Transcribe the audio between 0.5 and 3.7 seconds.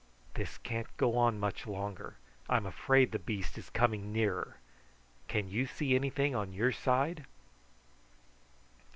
can't go on much longer. I'm afraid the beast is